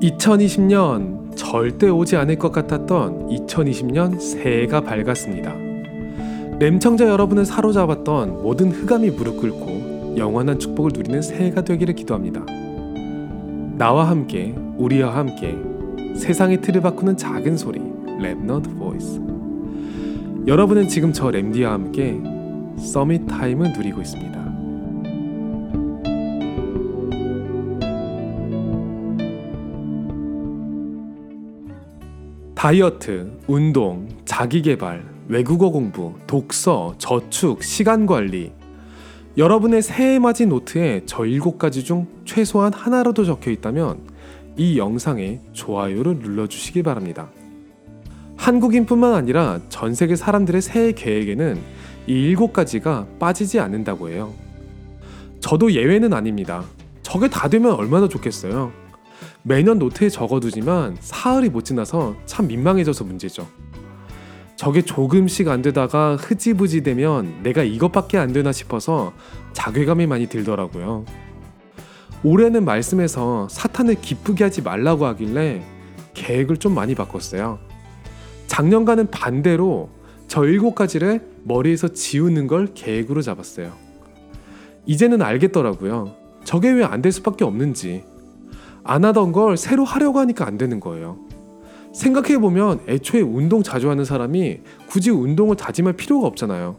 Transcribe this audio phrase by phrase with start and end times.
[0.00, 5.54] 2020년 절대 오지 않을 것 같았던 2020년 새해가 밝았습니다.
[6.58, 12.44] 램청자 여러분을 사로잡았던 모든 흑암이 무릎 꿇고 영원한 축복을 누리는 새해가 되기를 기도합니다.
[13.76, 15.56] 나와 함께 우리와 함께
[16.16, 19.20] 세상의 틀을 바꾸는 작은 소리 Remnant Voice
[20.46, 22.18] 여러분은 지금 저 램디와 함께
[22.78, 24.49] Summit Time을 누리고 있습니다.
[32.60, 38.52] 다이어트, 운동, 자기개발, 외국어 공부, 독서, 저축, 시간 관리.
[39.38, 44.00] 여러분의 새해 맞이 노트에 저 일곱 가지 중 최소한 하나라도 적혀 있다면
[44.58, 47.30] 이 영상에 좋아요를 눌러주시기 바랍니다.
[48.36, 51.58] 한국인뿐만 아니라 전 세계 사람들의 새해 계획에는
[52.08, 54.34] 이 일곱 가지가 빠지지 않는다고 해요.
[55.40, 56.62] 저도 예외는 아닙니다.
[57.00, 58.70] 저게 다 되면 얼마나 좋겠어요.
[59.42, 63.48] 매년 노트에 적어두지만 사흘이 못 지나서 참 민망해져서 문제죠.
[64.56, 69.14] 저게 조금씩 안 되다가 흐지부지 되면 내가 이것밖에 안 되나 싶어서
[69.54, 71.06] 자괴감이 많이 들더라고요.
[72.22, 75.62] 올해는 말씀에서 사탄을 기쁘게 하지 말라고 하길래
[76.12, 77.58] 계획을 좀 많이 바꿨어요.
[78.46, 79.88] 작년과는 반대로
[80.28, 83.72] 저 일곱 가지를 머리에서 지우는 걸 계획으로 잡았어요.
[84.84, 86.14] 이제는 알겠더라고요.
[86.44, 88.04] 저게 왜 안 될 수밖에 없는지.
[88.90, 91.16] 안 하던 걸 새로 하려고 하니까 안 되는 거예요.
[91.94, 96.74] 생각해보면 애초에 운동 자주 하는 사람이 굳이 운동을 다짐할 필요가 없잖아요.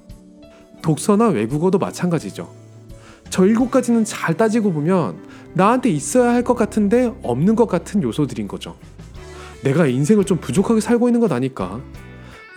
[0.81, 2.49] 독서나 외국어도 마찬가지죠.
[3.29, 5.19] 저 일곱 가지는 잘 따지고 보면
[5.53, 8.75] 나한테 있어야 할 것 같은데 없는 것 같은 요소들인 거죠.
[9.63, 11.79] 내가 인생을 좀 부족하게 살고 있는 것 아닐까?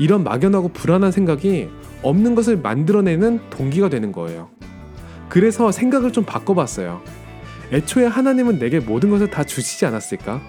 [0.01, 1.69] 이런 막연하고 불안한 생각이
[2.03, 4.49] 없는 것을 만들어내는 동기가 되는 거예요.
[5.29, 7.03] 그래서 생각을 좀 바꿔봤어요.
[7.73, 10.41] 애초에 하나님은 내게 모든 것을 다 주시지 않았을까?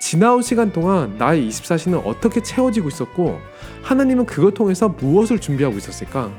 [0.00, 3.38] 지나온 시간 동안 나의 24시는 어떻게 채워지고 있었고
[3.82, 6.30] 하나님은 그걸 통해서 무엇을 준비하고 있었을까?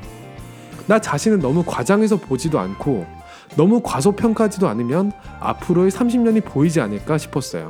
[0.86, 3.08] 나 자신은 너무 과장해서 보지도 않고
[3.56, 7.70] 너무 과소평가하지도 않으면 앞으로의 30년이 보이지 않을까 싶었어요.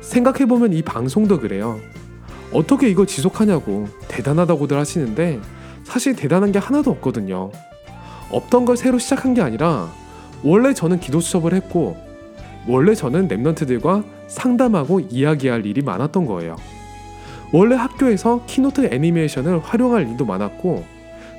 [0.00, 1.80] 생각해보면 이 방송도 그래요.
[2.52, 5.40] 어떻게 이걸 지속하냐고 대단하다고들 하시는데
[5.84, 7.50] 사실 대단한 게 하나도 없거든요.
[8.30, 9.90] 없던 걸 새로 시작한 게 아니라
[10.44, 11.96] 원래 저는 기도 수업을 했고
[12.66, 16.56] 원래 저는 remnant들과 상담하고 이야기할 일이 많았던 거예요.
[17.52, 20.84] 원래 학교에서 Keynote 애니메이션을 활용할 일도 많았고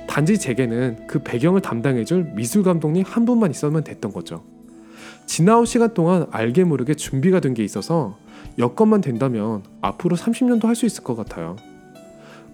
[0.08, 4.42] 단지 제게는 그 배경을 담당해줄 미술 감독님 한 분만 있으면 됐던 거죠.
[5.26, 8.18] 지나온 시간 동안 알게 모르게 준비가 된 게 있어서
[8.58, 11.54] 여건만 된다면 앞으로 30년도 할 수 있을 것 같아요.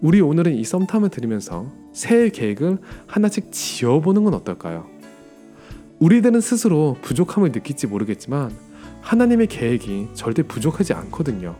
[0.01, 4.85] 우리 오늘은 이 썸탐을 들으면서 새해 계획을 하나씩 지어보는 건 어떨까요?
[5.99, 8.51] 우리들은 스스로 부족함을 느낄지 모르겠지만
[9.01, 11.55] 하나님의 계획이 절대 부족하지 않거든요.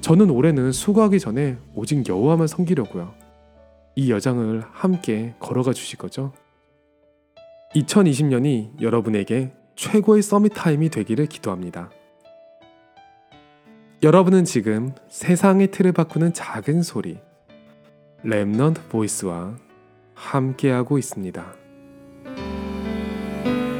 [0.00, 3.14] 저는 올해는 수고하기 전에 오직 여호와만 섬기려고요.
[3.96, 6.32] 이 여정을 함께 걸어가 주실 거죠?
[7.74, 11.90] 2020년이 여러분에게 최고의 서밋 타임이 되기를 기도합니다.
[14.02, 17.18] 여러분은 지금 세상의 틀을 바꾸는 작은 소리
[18.24, 19.56] 랩넌트 보이스와
[20.14, 21.63] 함께하고 있습니다.
[23.44, 23.73] Thank you.